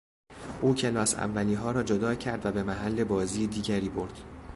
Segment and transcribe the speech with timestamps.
[0.61, 4.19] او کلاس اولیها را جدا کرد و به محل بازی دیگری برد.